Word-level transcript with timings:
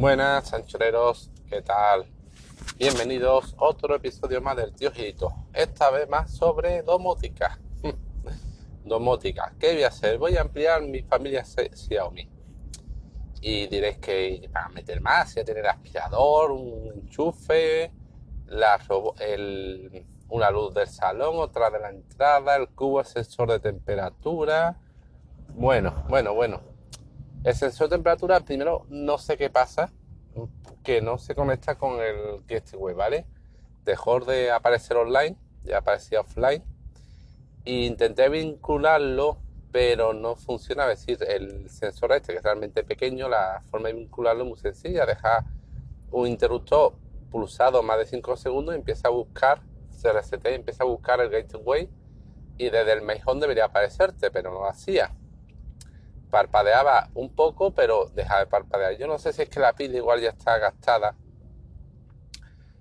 Buenas, 0.00 0.48
sanchoreros, 0.48 1.30
¿qué 1.46 1.60
tal? 1.60 2.06
Bienvenidos 2.78 3.54
a 3.58 3.64
otro 3.64 3.94
episodio 3.94 4.40
más 4.40 4.56
del 4.56 4.72
Tío 4.72 4.90
Gito. 4.90 5.30
Esta 5.52 5.90
vez 5.90 6.08
más 6.08 6.34
sobre 6.34 6.80
domótica. 6.80 7.60
domótica. 8.82 9.52
¿Qué 9.60 9.74
voy 9.74 9.82
a 9.82 9.88
hacer? 9.88 10.16
Voy 10.16 10.38
a 10.38 10.40
ampliar 10.40 10.80
mi 10.80 11.02
familia 11.02 11.44
Xiaomi. 11.44 12.26
Y 13.42 13.66
diréis 13.66 13.98
que 13.98 14.48
para 14.50 14.70
meter 14.70 15.02
más, 15.02 15.36
a 15.36 15.44
tener 15.44 15.66
aspirador, 15.66 16.52
un 16.52 16.92
enchufe, 16.94 17.92
la, 18.46 18.80
el, 19.20 20.06
una 20.30 20.50
luz 20.50 20.72
del 20.72 20.88
salón, 20.88 21.34
otra 21.36 21.68
de 21.68 21.78
la 21.78 21.90
entrada, 21.90 22.56
el 22.56 22.68
cubo, 22.68 23.00
el 23.00 23.06
sensor 23.06 23.50
de 23.50 23.60
temperatura. 23.60 24.78
Bueno, 25.50 26.06
bueno, 26.08 26.32
bueno 26.32 26.69
el 27.42 27.54
sensor 27.54 27.88
de 27.88 27.96
temperatura, 27.96 28.40
primero, 28.40 28.84
no 28.90 29.16
sé 29.16 29.36
qué 29.36 29.48
pasa, 29.48 29.90
que 30.82 31.00
no 31.00 31.18
se 31.18 31.34
conecta 31.34 31.76
con 31.76 32.00
el 32.00 32.42
Gateway, 32.46 32.94
¿vale? 32.94 33.26
Dejó 33.84 34.20
de 34.20 34.50
aparecer 34.50 34.96
online, 34.96 35.36
ya 35.64 35.78
aparecía 35.78 36.20
offline. 36.20 36.62
E 37.64 37.86
intenté 37.86 38.28
vincularlo, 38.28 39.38
pero 39.72 40.12
no 40.12 40.36
funciona. 40.36 40.90
Es 40.90 41.00
decir, 41.00 41.26
el 41.28 41.70
sensor 41.70 42.12
este, 42.12 42.32
que 42.32 42.38
es 42.38 42.44
realmente 42.44 42.84
pequeño, 42.84 43.28
la 43.28 43.62
forma 43.70 43.88
de 43.88 43.94
vincularlo 43.94 44.44
es 44.44 44.48
muy 44.48 44.58
sencilla. 44.58 45.06
Deja 45.06 45.46
un 46.10 46.26
interruptor 46.26 46.94
pulsado 47.30 47.82
más 47.82 47.98
de 47.98 48.06
5 48.06 48.36
segundos 48.36 48.74
y 48.74 48.78
empieza 48.78 49.08
a 49.08 49.10
buscar, 49.10 49.62
se 49.90 50.12
resetea 50.12 50.52
y 50.52 50.56
empieza 50.56 50.84
a 50.84 50.86
buscar 50.86 51.20
el 51.20 51.30
gateway. 51.30 51.88
Y 52.58 52.64
desde 52.68 52.92
el 52.92 53.02
main 53.02 53.22
debería 53.40 53.64
aparecerte, 53.66 54.30
pero 54.30 54.52
no 54.52 54.60
lo 54.60 54.68
hacía 54.68 55.14
parpadeaba 56.30 57.10
un 57.14 57.34
poco, 57.34 57.72
pero 57.72 58.06
dejaba 58.14 58.40
de 58.40 58.46
parpadear. 58.46 58.96
Yo 58.96 59.06
no 59.06 59.18
sé 59.18 59.32
si 59.32 59.42
es 59.42 59.48
que 59.48 59.60
la 59.60 59.72
pila 59.72 59.96
igual 59.96 60.20
ya 60.20 60.30
está 60.30 60.58
gastada 60.58 61.16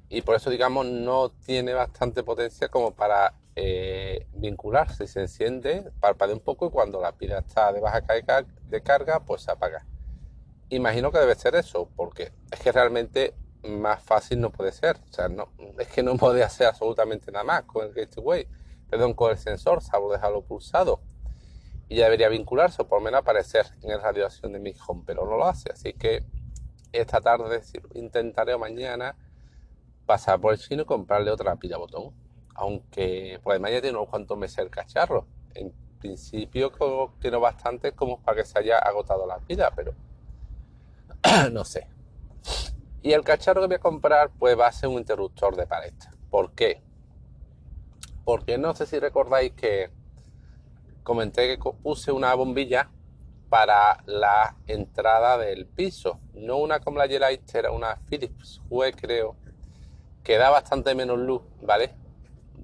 y 0.10 0.24
por 0.24 0.36
eso, 0.36 0.50
digamos, 0.50 0.88
no 0.88 1.30
tiene 1.30 1.74
bastante 1.74 2.24
potencia 2.24 2.68
como 2.70 2.96
para 2.96 3.36
eh, 3.56 4.28
vincularse. 4.34 5.06
Se 5.06 5.22
enciende, 5.22 5.92
parpadea 6.00 6.36
un 6.36 6.42
poco 6.42 6.68
y 6.68 6.72
cuando 6.72 7.00
la 7.00 7.12
pila 7.12 7.40
está 7.40 7.72
de 7.72 7.80
baja 7.80 8.02
de 8.02 8.82
carga, 8.82 9.20
pues 9.20 9.44
se 9.44 9.52
apaga. 9.52 9.86
Imagino 10.70 11.12
que 11.12 11.20
debe 11.20 11.36
ser 11.36 11.56
eso, 11.56 11.90
porque 11.96 12.32
es 12.52 12.60
que 12.60 12.72
realmente 12.72 13.36
más 13.64 14.02
fácil 14.02 14.42
no 14.42 14.52
puede 14.52 14.72
ser. 14.72 14.98
O 14.98 15.14
sea, 15.14 15.30
no, 15.30 15.50
es 15.78 15.88
que 15.88 16.02
no 16.02 16.16
puede 16.18 16.44
hacer 16.44 16.66
absolutamente 16.68 17.32
nada 17.32 17.46
más 17.46 17.64
con 17.64 17.86
el 17.86 17.94
gateway, 17.94 18.48
perdón, 18.90 19.14
con 19.14 19.32
el 19.32 19.38
sensor, 19.38 19.84
salvo 19.84 20.12
dejarlo 20.12 20.42
pulsado 20.42 21.02
y 21.90 21.96
ya 21.96 22.04
debería 22.06 22.30
vincularse 22.30 22.84
o 22.84 22.88
por 22.88 23.00
lo 23.00 23.06
menos 23.06 23.22
aparecer 23.22 23.66
en 23.82 23.90
el 23.90 24.02
radiación 24.02 24.54
de 24.54 24.60
mi 24.60 24.74
home, 24.88 25.04
pero 25.06 25.26
no 25.26 25.38
lo 25.38 25.46
hace. 25.46 25.72
Así 25.72 25.94
que 25.94 26.24
esta 26.92 27.20
tarde 27.20 27.62
intentaré 27.96 28.54
o 28.54 28.60
mañana 28.60 29.18
pasar 30.06 30.40
por 30.40 30.54
el 30.54 30.60
chino 30.60 30.84
y 30.84 30.86
comprarle 30.86 31.32
otra 31.32 31.56
pila 31.56 31.78
botón. 31.78 32.14
Aunque 32.54 33.40
además 33.44 33.72
ya 33.72 33.82
tiene 33.82 33.98
unos 33.98 34.10
cuantos 34.10 34.38
meses 34.38 34.60
el 34.60 34.70
cacharro. 34.70 35.26
En 35.56 35.74
principio 36.00 36.72
tiene 37.20 37.38
bastante 37.38 37.94
como 37.94 38.22
para 38.22 38.38
que 38.38 38.46
se 38.46 38.60
haya 38.60 38.78
agotado 38.78 39.26
la 39.26 39.40
pila, 39.40 39.74
pero 39.76 39.96
no 41.52 41.66
sé. 41.66 41.88
Y 43.02 43.14
el 43.14 43.24
cacharro 43.24 43.62
que 43.62 43.68
voy 43.68 43.76
a 43.78 43.80
comprar 43.80 44.30
pues 44.38 44.58
va 44.58 44.68
a 44.68 44.72
ser 44.72 44.90
un 44.90 45.00
interruptor 45.00 45.56
de 45.56 45.66
pared. 45.66 45.94
¿Por 46.30 46.52
qué? 46.54 46.84
Porque 48.24 48.60
no 48.60 48.76
sé 48.76 48.86
si 48.86 49.00
recordáis 49.00 49.54
que 49.54 49.90
comenté 51.04 51.48
que 51.48 51.72
puse 51.84 52.12
una 52.12 52.34
bombilla 52.34 52.90
para 53.50 54.04
la 54.06 54.56
entrada 54.68 55.38
del 55.38 55.66
piso. 55.66 56.20
No 56.34 56.58
una 56.58 56.80
como 56.80 57.00
la 57.00 57.08
Yelight, 57.08 57.54
era 57.56 57.72
una 57.72 57.96
Philips 58.10 58.62
Hue, 58.70 58.94
creo, 58.94 59.36
que 60.24 60.38
da 60.38 60.50
bastante 60.50 60.94
menos 60.96 61.18
luz, 61.18 61.42
¿vale? 61.62 61.96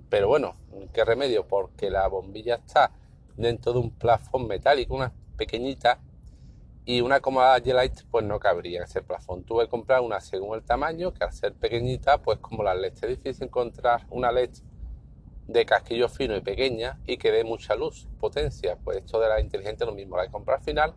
Pero 0.09 0.27
bueno, 0.27 0.55
¿qué 0.93 1.03
remedio? 1.03 1.47
Porque 1.47 1.89
la 1.89 2.07
bombilla 2.07 2.55
está 2.55 2.91
dentro 3.35 3.73
de 3.73 3.79
un 3.79 3.91
plafón 3.91 4.47
metálico, 4.47 4.95
una 4.95 5.11
pequeñita, 5.35 5.99
y 6.85 7.01
una 7.01 7.19
como 7.19 7.41
la 7.41 7.57
Yelight, 7.57 8.03
pues 8.11 8.23
no 8.23 8.39
cabría 8.39 8.77
en 8.77 8.83
ese 8.83 9.01
plafón. 9.01 9.43
Tuve 9.43 9.63
que 9.63 9.69
comprar 9.71 10.01
una 10.01 10.21
según 10.21 10.55
el 10.55 10.63
tamaño, 10.63 11.13
que 11.13 11.23
al 11.23 11.33
ser 11.33 11.53
pequeñita, 11.55 12.19
pues 12.19 12.37
como 12.37 12.63
la 12.63 12.75
LED 12.75 12.93
es 13.01 13.09
difícil 13.09 13.45
encontrar 13.45 14.05
una 14.11 14.31
LED 14.31 14.51
de 15.47 15.65
casquillo 15.65 16.09
fino 16.09 16.35
y 16.35 16.41
pequeña 16.41 16.99
y 17.05 17.17
que 17.17 17.31
dé 17.31 17.43
mucha 17.43 17.75
luz, 17.75 18.07
potencia. 18.19 18.77
Pues 18.83 18.97
esto 18.97 19.19
de 19.19 19.29
la 19.29 19.39
inteligente 19.39 19.85
lo 19.85 19.93
mismo, 19.93 20.17
la 20.17 20.23
de 20.23 20.31
comprar 20.31 20.61
final 20.61 20.93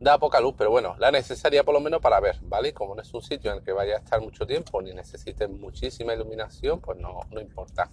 da 0.00 0.18
poca 0.18 0.40
luz, 0.40 0.54
pero 0.56 0.70
bueno, 0.70 0.96
la 0.98 1.10
necesaria 1.10 1.62
por 1.62 1.74
lo 1.74 1.80
menos 1.80 2.00
para 2.00 2.20
ver, 2.20 2.38
¿vale? 2.42 2.72
Como 2.72 2.94
no 2.94 3.02
es 3.02 3.12
un 3.12 3.20
sitio 3.20 3.50
en 3.50 3.58
el 3.58 3.62
que 3.62 3.72
vaya 3.72 3.96
a 3.96 3.98
estar 3.98 4.20
mucho 4.20 4.46
tiempo 4.46 4.80
ni 4.80 4.94
necesite 4.94 5.46
muchísima 5.46 6.14
iluminación, 6.14 6.80
pues 6.80 6.98
no, 6.98 7.20
no 7.30 7.40
importa. 7.40 7.90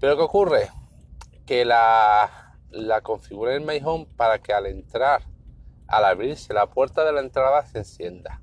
Pero 0.00 0.16
¿qué 0.16 0.22
ocurre? 0.22 0.68
Que 1.46 1.64
la, 1.64 2.58
la 2.70 3.00
configuré 3.02 3.54
en 3.54 3.66
My 3.66 3.80
Home 3.84 4.08
para 4.16 4.40
que 4.40 4.52
al 4.52 4.66
entrar, 4.66 5.22
al 5.86 6.04
abrirse 6.04 6.52
la 6.52 6.66
puerta 6.68 7.04
de 7.04 7.12
la 7.12 7.20
entrada 7.20 7.64
se 7.66 7.78
encienda 7.78 8.42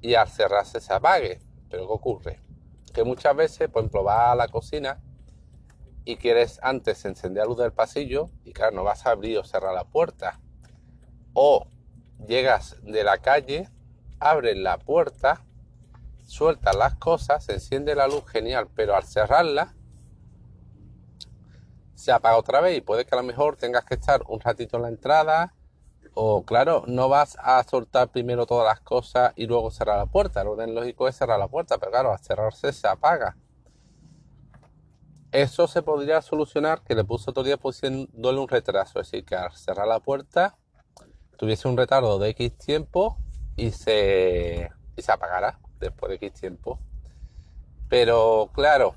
y 0.00 0.14
al 0.14 0.28
cerrarse 0.28 0.80
se 0.80 0.94
apague. 0.94 1.40
Pero 1.68 1.86
¿qué 1.86 1.92
ocurre? 1.92 2.47
Que 2.98 3.04
muchas 3.04 3.36
veces, 3.36 3.70
por 3.70 3.82
ejemplo, 3.82 4.02
vas 4.02 4.32
a 4.32 4.34
la 4.34 4.48
cocina 4.48 5.00
y 6.04 6.16
quieres 6.16 6.58
antes 6.64 7.04
encender 7.04 7.44
la 7.44 7.48
luz 7.48 7.58
del 7.58 7.72
pasillo 7.72 8.28
y 8.42 8.52
claro, 8.52 8.74
no 8.74 8.82
vas 8.82 9.06
a 9.06 9.10
abrir 9.10 9.38
o 9.38 9.44
cerrar 9.44 9.72
la 9.72 9.84
puerta. 9.84 10.40
O 11.32 11.68
llegas 12.26 12.74
de 12.82 13.04
la 13.04 13.18
calle, 13.18 13.68
abres 14.18 14.56
la 14.56 14.78
puerta, 14.78 15.44
sueltas 16.26 16.74
las 16.74 16.96
cosas, 16.96 17.44
se 17.44 17.52
enciende 17.52 17.94
la 17.94 18.08
luz 18.08 18.26
genial, 18.26 18.66
pero 18.74 18.96
al 18.96 19.04
cerrarla 19.04 19.76
se 21.94 22.10
apaga 22.10 22.36
otra 22.36 22.60
vez 22.60 22.78
y 22.78 22.80
puede 22.80 23.06
que 23.06 23.14
a 23.14 23.18
lo 23.18 23.24
mejor 23.24 23.54
tengas 23.54 23.84
que 23.84 23.94
estar 23.94 24.24
un 24.26 24.40
ratito 24.40 24.78
en 24.78 24.82
la 24.82 24.88
entrada, 24.88 25.54
o 26.20 26.42
claro, 26.42 26.82
no 26.88 27.08
vas 27.08 27.36
a 27.40 27.62
soltar 27.62 28.08
primero 28.08 28.44
todas 28.44 28.66
las 28.66 28.80
cosas 28.80 29.32
y 29.36 29.46
luego 29.46 29.70
cerrar 29.70 29.98
la 29.98 30.06
puerta. 30.06 30.40
El 30.40 30.48
orden 30.48 30.74
lógico 30.74 31.06
es 31.06 31.14
cerrar 31.14 31.38
la 31.38 31.46
puerta, 31.46 31.78
pero 31.78 31.92
claro, 31.92 32.10
al 32.10 32.18
cerrarse 32.18 32.72
se 32.72 32.88
apaga. 32.88 33.36
Eso 35.30 35.68
se 35.68 35.80
podría 35.80 36.20
solucionar 36.20 36.82
que 36.82 36.96
le 36.96 37.04
puso 37.04 37.30
otro 37.30 37.44
día 37.44 37.56
pusiéndole 37.56 38.40
un 38.40 38.48
retraso, 38.48 38.98
es 38.98 39.12
decir, 39.12 39.24
que 39.24 39.36
al 39.36 39.52
cerrar 39.52 39.86
la 39.86 40.00
puerta 40.00 40.56
tuviese 41.36 41.68
un 41.68 41.76
retardo 41.76 42.18
de 42.18 42.30
X 42.30 42.58
tiempo 42.58 43.16
y 43.54 43.70
se, 43.70 44.72
y 44.96 45.02
se 45.02 45.12
apagara 45.12 45.60
después 45.78 46.10
de 46.10 46.16
X 46.16 46.32
tiempo. 46.32 46.80
Pero 47.88 48.50
claro, 48.54 48.96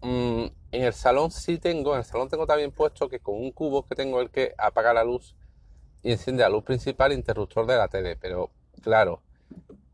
mm, 0.00 0.44
en 0.72 0.84
el 0.84 0.94
salón 0.94 1.32
sí 1.32 1.58
tengo, 1.58 1.92
en 1.92 1.98
el 1.98 2.04
salón 2.06 2.30
tengo 2.30 2.46
también 2.46 2.72
puesto 2.72 3.10
que 3.10 3.20
con 3.20 3.34
un 3.34 3.50
cubo 3.52 3.86
que 3.86 3.94
tengo 3.94 4.22
el 4.22 4.30
que 4.30 4.54
apaga 4.56 4.94
la 4.94 5.04
luz 5.04 5.36
y 6.02 6.12
enciende 6.12 6.42
la 6.42 6.48
luz 6.48 6.64
principal 6.64 7.12
interruptor 7.12 7.66
de 7.66 7.76
la 7.76 7.88
tele. 7.88 8.16
Pero 8.16 8.50
claro, 8.82 9.22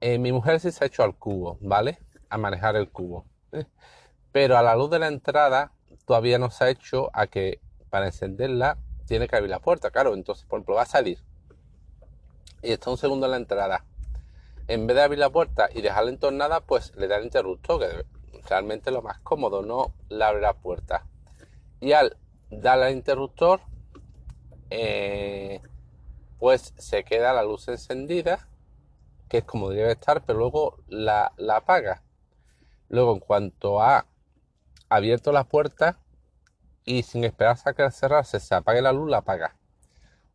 eh, 0.01 0.19
mi 0.19 0.33
mujer 0.33 0.61
sí 0.61 0.71
se 0.73 0.85
ha 0.85 0.87
hecho 0.87 1.03
al 1.03 1.17
cubo, 1.17 1.59
¿vale? 1.61 1.99
A 2.29 2.39
manejar 2.39 2.77
el 2.77 2.91
cubo. 2.91 3.25
Pero 4.33 4.57
a 4.57 4.63
la 4.63 4.77
luz 4.77 4.91
de 4.91 4.99
la 4.99 5.09
entrada 5.09 5.73
todavía 6.05 6.39
no 6.39 6.51
se 6.51 6.65
ha 6.65 6.71
hecho 6.71 7.11
a 7.13 7.27
que 7.27 7.61
para 7.91 8.07
encenderla 8.07 8.79
tiene 9.07 9.29
que 9.29 9.37
abrir 9.37 9.51
la 9.51 9.61
puerta, 9.61 9.91
claro. 9.91 10.15
Entonces, 10.15 10.45
por 10.47 10.59
ejemplo, 10.59 10.75
va 10.75 10.83
a 10.83 10.87
salir 10.87 11.19
y 12.63 12.73
está 12.73 12.91
un 12.91 12.99
segundo 12.99 13.27
en 13.27 13.33
la 13.33 13.37
entrada. 13.39 13.85
En 14.69 14.87
vez 14.87 14.97
de 14.97 15.03
abrir 15.03 15.19
la 15.19 15.31
puerta 15.31 15.69
y 15.73 15.81
dejarla 15.81 16.11
entornada, 16.11 16.61
pues 16.61 16.95
le 16.97 17.07
da 17.07 17.17
el 17.17 17.25
interruptor, 17.25 17.81
que 17.81 18.05
realmente 18.49 18.91
es 18.91 18.95
lo 18.95 19.03
más 19.03 19.21
cómodo, 19.21 19.63
no 19.63 19.95
le 20.09 20.25
abre 20.25 20.41
la 20.41 20.55
puerta. 20.55 21.07
Y 21.81 21.93
al 21.93 22.17
darle 22.51 22.87
al 22.87 22.93
interruptor, 22.93 23.61
eh, 24.71 25.61
pues 26.39 26.75
se 26.77 27.05
queda 27.05 27.33
la 27.33 27.43
luz 27.45 27.69
encendida, 27.69 28.49
que 29.29 29.39
es 29.39 29.45
como 29.45 29.71
debe 29.71 29.93
estar, 29.93 30.25
pero 30.25 30.39
luego 30.39 30.79
la, 30.87 31.33
apaga. 31.55 32.03
Luego, 32.89 33.15
en 33.15 33.21
cuanto 33.21 33.83
ha 33.83 34.07
abierto 34.89 35.33
la 35.33 35.45
puerta 35.45 35.99
y 36.85 37.03
sin 37.03 37.25
esperar 37.25 37.59
a 37.65 37.73
que 37.73 37.91
cerrarse 37.91 38.39
se 38.39 38.55
apague 38.55 38.83
la 38.83 38.93
luz, 38.93 39.11
la 39.11 39.19
apaga. 39.19 39.57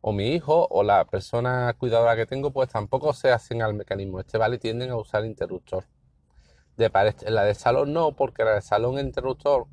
O 0.00 0.12
mi 0.12 0.34
hijo 0.34 0.66
o 0.70 0.82
la 0.82 1.04
persona 1.06 1.74
cuidadora 1.78 2.16
que 2.16 2.26
tengo, 2.26 2.50
pues 2.52 2.68
tampoco 2.68 3.12
se 3.12 3.30
hacen 3.30 3.62
al 3.62 3.74
mecanismo 3.74 4.20
este, 4.20 4.36
¿vale? 4.36 4.58
Tienden 4.58 4.90
a 4.90 4.96
usar 4.96 5.24
interruptor. 5.24 5.86
De 6.76 6.90
la 7.30 7.44
de 7.44 7.54
salón 7.54 7.92
no, 7.92 8.12
porque 8.12 8.44
la 8.44 8.54
de 8.54 8.62
salón 8.62 8.98
interruptor 8.98 9.66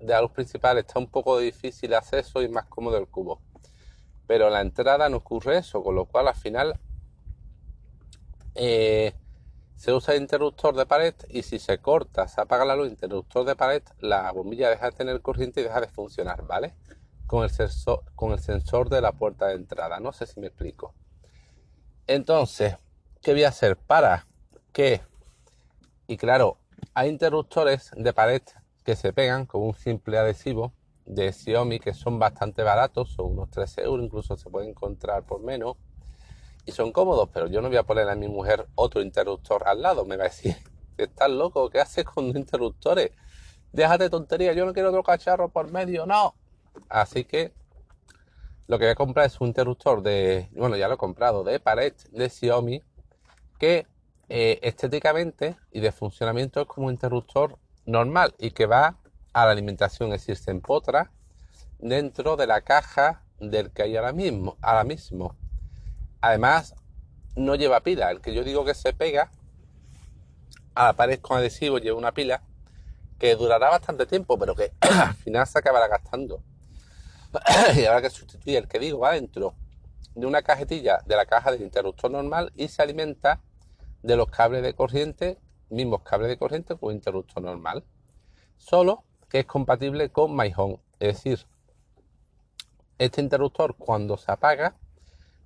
de 0.00 0.12
la 0.12 0.20
luz 0.20 0.32
principal 0.32 0.78
está 0.78 0.98
un 0.98 1.08
poco 1.08 1.38
difícil 1.38 1.90
de 1.90 1.96
acceso 1.96 2.42
y 2.42 2.48
más 2.48 2.66
cómodo 2.66 2.98
el 2.98 3.08
cubo 3.08 3.40
pero 4.32 4.48
la 4.48 4.62
entrada 4.62 5.10
no 5.10 5.18
ocurre 5.18 5.58
eso, 5.58 5.82
con 5.82 5.94
lo 5.94 6.06
cual 6.06 6.26
al 6.26 6.34
final 6.34 6.80
eh, 8.54 9.12
se 9.76 9.92
usa 9.92 10.14
el 10.14 10.22
interruptor 10.22 10.74
de 10.74 10.86
pared 10.86 11.14
y 11.28 11.42
si 11.42 11.58
se 11.58 11.76
corta, 11.80 12.26
se 12.28 12.40
apaga 12.40 12.64
la 12.64 12.74
luz, 12.74 12.88
interruptor 12.88 13.44
de 13.44 13.56
pared, 13.56 13.82
la 14.00 14.32
bombilla 14.32 14.70
deja 14.70 14.86
de 14.86 14.96
tener 14.96 15.20
corriente 15.20 15.60
y 15.60 15.64
deja 15.64 15.82
de 15.82 15.88
funcionar, 15.88 16.46
¿vale? 16.46 16.74
Con 17.26 17.44
el, 17.44 17.50
sensor, 17.50 18.04
con 18.14 18.32
el 18.32 18.38
sensor 18.38 18.88
de 18.88 19.02
la 19.02 19.12
puerta 19.12 19.48
de 19.48 19.56
entrada, 19.56 20.00
no 20.00 20.14
sé 20.14 20.24
si 20.24 20.40
me 20.40 20.46
explico. 20.46 20.94
Entonces, 22.06 22.78
¿qué 23.20 23.32
voy 23.32 23.44
a 23.44 23.48
hacer 23.48 23.76
para 23.76 24.26
que? 24.72 25.02
Y 26.06 26.16
claro, 26.16 26.56
hay 26.94 27.10
interruptores 27.10 27.90
de 27.94 28.14
pared 28.14 28.40
que 28.82 28.96
se 28.96 29.12
pegan 29.12 29.44
con 29.44 29.60
un 29.60 29.74
simple 29.74 30.16
adhesivo 30.16 30.72
de 31.04 31.32
Xiaomi 31.32 31.78
que 31.78 31.94
son 31.94 32.18
bastante 32.18 32.62
baratos, 32.62 33.12
son 33.12 33.32
unos 33.32 33.50
13 33.50 33.82
euros, 33.82 34.04
incluso 34.04 34.36
se 34.36 34.48
pueden 34.50 34.70
encontrar 34.70 35.24
por 35.24 35.42
menos 35.42 35.76
y 36.64 36.72
son 36.72 36.92
cómodos, 36.92 37.28
pero 37.32 37.48
yo 37.48 37.60
no 37.60 37.68
voy 37.68 37.76
a 37.76 37.82
poner 37.82 38.08
a 38.08 38.14
mi 38.14 38.28
mujer 38.28 38.66
otro 38.74 39.02
interruptor 39.02 39.66
al 39.66 39.82
lado, 39.82 40.04
me 40.04 40.16
va 40.16 40.24
a 40.24 40.28
decir, 40.28 40.56
estás 40.96 41.30
loco, 41.30 41.70
¿qué 41.70 41.80
haces 41.80 42.04
con 42.04 42.26
interruptores? 42.26 43.10
Déjate 43.72 44.10
tontería, 44.10 44.52
yo 44.52 44.66
no 44.66 44.72
quiero 44.72 44.90
otro 44.90 45.02
cacharro 45.02 45.48
por 45.48 45.70
medio, 45.72 46.06
no. 46.06 46.34
Así 46.88 47.24
que 47.24 47.52
lo 48.66 48.78
que 48.78 48.84
voy 48.84 48.92
a 48.92 48.96
comprar 48.96 49.26
es 49.26 49.40
un 49.40 49.48
interruptor 49.48 50.02
de, 50.02 50.48
bueno, 50.52 50.76
ya 50.76 50.88
lo 50.88 50.94
he 50.94 50.98
comprado, 50.98 51.42
de 51.42 51.58
pared 51.58 51.94
de 52.10 52.28
Xiaomi, 52.28 52.82
que 53.58 53.86
eh, 54.28 54.60
estéticamente 54.62 55.56
y 55.72 55.80
de 55.80 55.92
funcionamiento 55.92 56.60
es 56.60 56.66
como 56.66 56.86
un 56.86 56.92
interruptor 56.92 57.58
normal 57.84 58.34
y 58.38 58.52
que 58.52 58.66
va 58.66 58.98
a 59.32 59.46
la 59.46 59.52
alimentación 59.52 60.12
existen 60.12 60.60
potras 60.60 61.08
dentro 61.78 62.36
de 62.36 62.46
la 62.46 62.60
caja 62.60 63.22
del 63.38 63.70
que 63.70 63.82
hay 63.82 63.96
ahora 63.96 64.12
mismo. 64.12 64.56
Ahora 64.60 64.84
mismo. 64.84 65.34
Además, 66.20 66.74
no 67.34 67.54
lleva 67.54 67.80
pila. 67.80 68.10
El 68.10 68.20
que 68.20 68.34
yo 68.34 68.44
digo 68.44 68.64
que 68.64 68.74
se 68.74 68.92
pega 68.92 69.30
a 70.74 70.84
la 70.86 70.92
pared 70.94 71.20
con 71.20 71.38
adhesivo 71.38 71.78
lleva 71.78 71.98
una 71.98 72.12
pila 72.12 72.42
que 73.18 73.34
durará 73.36 73.70
bastante 73.70 74.06
tiempo, 74.06 74.38
pero 74.38 74.54
que 74.54 74.72
al 74.80 75.14
final 75.14 75.46
se 75.46 75.58
acabará 75.58 75.88
gastando. 75.88 76.42
y 77.76 77.84
habrá 77.84 78.02
que 78.02 78.10
sustituir 78.10 78.58
el 78.58 78.68
que 78.68 78.78
digo 78.78 79.00
va 79.00 79.12
dentro 79.12 79.54
de 80.14 80.26
una 80.26 80.42
cajetilla 80.42 80.98
de 81.06 81.16
la 81.16 81.24
caja 81.24 81.50
del 81.50 81.62
interruptor 81.62 82.10
normal 82.10 82.52
y 82.54 82.68
se 82.68 82.82
alimenta 82.82 83.40
de 84.02 84.16
los 84.16 84.28
cables 84.28 84.62
de 84.62 84.74
corriente, 84.74 85.38
mismos 85.70 86.02
cables 86.02 86.28
de 86.28 86.36
corriente 86.36 86.76
con 86.76 86.92
interruptor 86.94 87.42
normal. 87.42 87.84
Solo 88.58 89.04
que 89.32 89.38
es 89.38 89.46
compatible 89.46 90.10
con 90.10 90.36
My 90.36 90.52
Home. 90.54 90.78
Es 91.00 91.14
decir, 91.14 91.46
este 92.98 93.22
interruptor 93.22 93.76
cuando 93.76 94.18
se 94.18 94.30
apaga, 94.30 94.76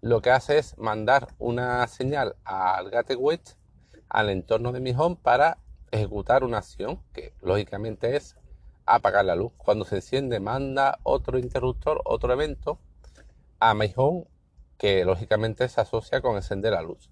lo 0.01 0.21
que 0.21 0.33
hace 0.33 0.59
es 0.59 0.77
mandar 0.77 1.29
una 1.39 1.87
señal 1.87 2.35
al 2.43 2.91
gateway, 2.91 3.41
al 4.09 4.31
entorno 4.31 4.73
de 4.73 4.81
mi 4.81 4.91
home, 4.91 5.17
para 5.23 5.59
ejecutar 5.93 6.43
una 6.43 6.59
acción 6.59 7.01
que 7.13 7.33
lógicamente 7.43 8.17
es 8.17 8.35
apagar 8.87 9.25
la 9.25 9.37
luz. 9.37 9.53
Cuando 9.57 9.85
se 9.85 9.95
enciende, 9.95 10.41
manda 10.41 10.99
otro 11.05 11.39
interruptor, 11.39 12.03
otro 12.07 12.33
evento 12.33 12.81
a 13.61 13.73
My 13.75 13.93
Home 13.95 14.27
que 14.79 15.05
lógicamente 15.05 15.69
se 15.69 15.81
asocia 15.81 16.21
con 16.21 16.35
encender 16.35 16.73
la 16.73 16.83
luz. 16.83 17.09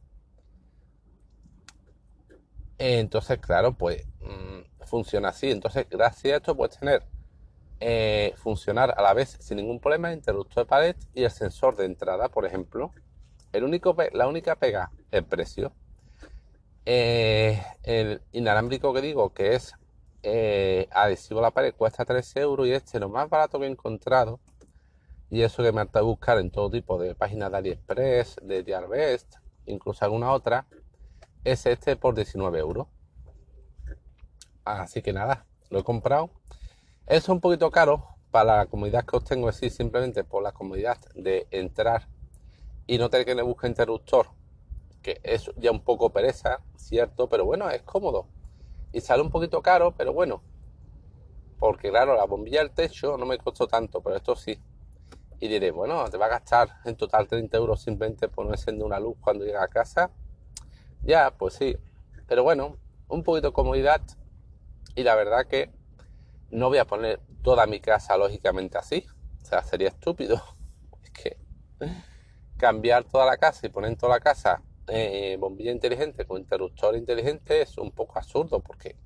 Entonces, 2.79 3.39
claro, 3.39 3.75
pues 3.75 4.05
mm, 4.21 4.74
funciona 4.95 5.31
así. 5.31 5.51
Entonces, 5.51 5.89
gracias 5.91 6.35
a 6.35 6.37
esto 6.37 6.57
puedes 6.57 6.79
tener 6.79 7.03
eh, 7.81 8.33
funcionar 8.37 8.95
a 8.97 9.03
la 9.03 9.13
vez 9.13 9.37
sin 9.41 9.57
ningún 9.57 9.81
problema 9.81 10.09
el 10.09 10.19
interruptor 10.19 10.63
de 10.65 10.69
pared 10.69 10.97
y 11.15 11.25
el 11.25 11.33
sensor 11.33 11.75
de 11.75 11.87
entrada, 11.87 12.29
por 12.29 12.47
ejemplo. 12.47 12.93
El 13.53 13.65
único, 13.65 13.97
la 14.13 14.29
única 14.29 14.55
pega, 14.55 14.93
el 15.11 15.25
precio. 15.25 15.73
Eh, 16.87 17.61
el 17.83 18.23
inalámbrico 18.31 18.95
que 18.95 19.01
digo 19.01 19.33
que 19.35 19.57
es 19.57 19.75
eh, 20.23 20.87
adhesivo 20.93 21.41
a 21.41 21.43
la 21.43 21.51
pared 21.51 21.75
cuesta 21.75 22.05
3 22.05 22.37
euros 22.37 22.69
y 22.69 22.73
este 22.73 23.01
lo 23.01 23.09
más 23.09 23.29
barato 23.29 23.59
que 23.59 23.67
he 23.67 23.71
encontrado 23.71 24.39
y 25.29 25.43
eso 25.43 25.63
que 25.65 25.73
me 25.73 25.81
harta 25.81 26.03
buscar 26.03 26.39
en 26.39 26.53
todo 26.53 26.71
tipo 26.71 26.99
de 26.99 27.17
páginas 27.17 27.51
de 27.51 27.57
AliExpress, 27.57 28.37
de 28.43 28.63
Gearbest, 28.63 29.35
incluso 29.67 30.05
alguna 30.05 30.31
otra, 30.31 30.67
es 31.43 31.67
este 31.67 31.97
por 31.97 32.15
19 32.15 32.59
euros. 32.61 32.87
Así 34.65 35.03
que 35.03 35.13
nada, 35.13 35.47
lo 35.71 35.81
he 35.81 35.85
comprado. 35.85 36.31
Es 37.07 37.29
un 37.29 37.41
poquito 37.41 37.71
caro 37.71 38.17
para 38.31 38.57
la 38.57 38.67
comodidad 38.67 39.05
que 39.05 39.17
os 39.17 39.25
tengo, 39.25 39.49
así 39.49 39.69
simplemente 39.69 40.25
por 40.25 40.43
la 40.43 40.53
comodidad 40.53 40.99
de 41.15 41.47
entrar 41.51 42.09
y 42.87 42.99
no 42.99 43.11
tener 43.11 43.27
que 43.27 43.41
buscar 43.43 43.69
interruptor, 43.69 44.29
que 45.03 45.21
es 45.23 45.51
ya 45.57 45.71
un 45.71 45.81
poco 45.81 46.11
pereza, 46.11 46.61
cierto, 46.77 47.29
pero 47.29 47.45
bueno, 47.45 47.69
es 47.69 47.83
cómodo. 47.83 48.27
Y 48.93 49.01
sale 49.01 49.23
un 49.23 49.31
poquito 49.31 49.61
caro, 49.61 49.93
pero 49.97 50.13
bueno, 50.13 50.43
porque 51.59 51.91
claro, 51.91 52.17
la 52.17 52.25
bombilla 52.25 52.61
del 52.61 52.71
techo 52.71 53.17
no 53.19 53.27
me 53.27 53.39
costó 53.39 53.67
tanto, 53.67 54.01
pero 54.01 54.17
esto 54.17 54.35
sí. 54.35 54.59
Y 55.41 55.49
diré, 55.49 55.73
bueno, 55.73 56.09
te 56.09 56.17
va 56.17 56.27
a 56.27 56.31
gastar 56.31 56.69
en 56.85 56.97
total 56.97 57.29
30 57.29 57.57
euros 57.57 57.83
simplemente 57.83 58.29
por 58.29 58.47
no 58.47 58.53
encender 58.53 58.87
una 58.87 58.99
luz 58.99 59.17
cuando 59.21 59.45
llega 59.45 59.63
a 59.63 59.69
casa. 59.69 60.11
Ya, 61.03 61.31
pues 61.37 61.55
sí. 61.55 61.77
Pero 62.27 62.43
bueno, 62.43 62.79
un 63.09 63.23
poquito 63.23 63.49
de 63.49 63.53
comodidad 63.53 64.01
y 64.95 65.03
la 65.03 65.15
verdad 65.15 65.47
que 65.47 65.71
no 66.51 66.69
voy 66.69 66.79
a 66.79 66.87
poner 66.87 67.21
toda 67.43 67.67
mi 67.67 67.81
casa 67.81 68.17
lógicamente 68.17 68.79
así. 68.79 69.07
O 69.43 69.45
sea, 69.45 69.63
sería 69.63 69.89
estúpido. 69.89 70.43
Es 71.03 71.11
que 71.11 71.37
cambiar 72.57 73.05
toda 73.05 73.27
la 73.27 73.37
casa 73.37 73.67
y 73.67 73.71
poner 73.71 73.97
toda 73.97 74.15
la 74.15 74.21
casa 74.21 74.63
eh, 74.89 75.37
bombilla 75.39 75.71
inteligente 75.71 76.25
con 76.25 76.41
interruptor 76.41 76.97
inteligente 76.97 77.63
es 77.63 77.77
un 77.79 77.91
poco 77.91 78.19
absurdo 78.19 78.61
porque 78.61 78.97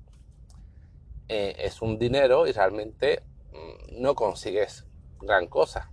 eh, 1.27 1.55
es 1.57 1.81
un 1.81 1.97
dinero 1.97 2.47
y 2.47 2.51
realmente 2.51 3.23
mm, 3.51 4.01
no 4.01 4.15
consigues 4.15 4.85
gran 5.19 5.47
cosa. 5.47 5.91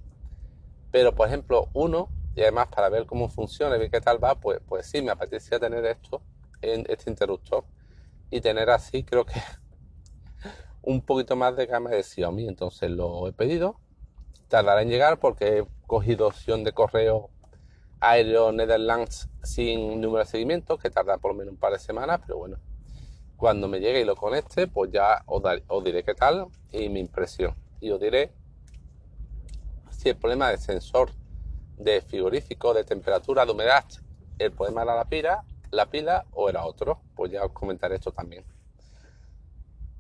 Pero 0.93 1.15
por 1.15 1.29
ejemplo, 1.29 1.69
uno, 1.73 2.09
y 2.35 2.43
además 2.43 2.69
para 2.69 2.89
ver 2.89 3.07
cómo 3.07 3.29
funciona 3.29 3.77
y 3.77 3.79
ver 3.81 3.91
qué 3.91 4.01
tal 4.01 4.23
va, 4.23 4.39
pues, 4.39 4.61
pues 4.67 4.87
sí, 4.87 5.03
me 5.03 5.11
apetecía 5.11 5.59
tener 5.59 5.85
esto 5.87 6.23
este 6.63 7.11
interruptor 7.11 7.65
y 8.31 8.41
tener 8.41 8.71
así, 8.71 9.05
creo 9.05 9.25
que 9.25 9.41
un 10.87 11.03
poquito 11.03 11.37
más 11.37 11.55
de 11.57 11.67
gama 11.67 11.91
de 11.91 12.03
Xiaomi. 12.03 12.49
Entonces 12.49 12.91
lo 12.91 13.29
he 13.29 13.33
pedido. 13.33 13.79
Tardará 14.49 14.81
en 14.81 14.89
llegar 14.89 15.19
porque 15.19 15.59
he 15.59 15.67
cogido 15.87 16.29
opción 16.29 16.65
de 16.65 16.73
correo 16.73 17.29
aéreo 18.01 18.53
Netherlands 18.53 19.29
sin 19.43 20.01
número 20.01 20.25
de 20.25 20.31
seguimiento, 20.31 20.79
que 20.79 20.91
tarda 20.91 21.19
por 21.19 21.33
lo 21.33 21.39
menos 21.39 21.53
un 21.53 21.59
par 21.59 21.73
de 21.73 21.79
semanas, 21.79 22.21
pero 22.25 22.39
bueno, 22.39 22.59
cuando 23.37 23.69
me 23.69 23.81
llegue 23.81 24.01
y 24.01 24.05
lo 24.05 24.17
conecte, 24.17 24.67
pues 24.67 24.91
ya 24.93 25.23
os, 25.27 25.43
diré 25.85 26.05
qué 26.05 26.15
tal 26.15 26.47
y 26.73 26.89
mi 26.89 27.01
impresión. 27.01 27.55
Y 27.81 27.91
os 27.91 28.01
diré 28.01 28.33
si 29.91 30.11
el 30.11 30.17
problema 30.17 30.51
del 30.51 30.59
sensor 30.59 31.11
de 31.77 32.01
frigorífico, 32.01 32.73
de 32.73 32.85
temperatura, 32.85 33.45
de 33.45 33.53
humedad, 33.53 33.85
el 34.39 34.53
problema 34.53 34.83
era 34.83 34.95
la 34.95 35.05
pila, 35.05 35.45
la 35.71 35.87
pila 35.87 36.25
o 36.33 36.49
era 36.49 36.65
otro. 36.65 37.01
Pues 37.15 37.33
ya 37.33 37.45
os 37.45 37.53
comentaré 37.53 37.97
esto 37.97 38.13
también. 38.13 38.45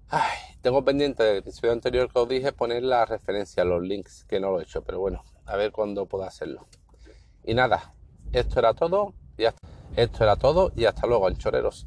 Ay, 0.08 0.38
tengo 0.62 0.84
pendiente 0.84 1.22
del 1.22 1.38
episodio 1.38 1.72
anterior 1.72 2.12
que 2.12 2.18
os 2.18 2.28
dije 2.28 2.52
poner 2.52 2.82
la 2.82 3.04
referencia, 3.04 3.64
los 3.64 3.82
links, 3.82 4.24
que 4.24 4.38
no 4.38 4.50
lo 4.50 4.60
he 4.60 4.62
hecho, 4.62 4.82
pero 4.82 5.00
bueno, 5.00 5.24
a 5.44 5.56
ver 5.56 5.72
cuándo 5.72 6.06
puedo 6.06 6.24
hacerlo. 6.24 6.66
Y 7.44 7.54
nada, 7.54 7.94
esto 8.32 8.58
era 8.60 8.74
todo 8.74 9.14
esto 9.96 10.24
era 10.24 10.36
todo 10.36 10.72
y 10.76 10.84
hasta 10.84 11.06
luego, 11.06 11.26
anchoreros. 11.26 11.86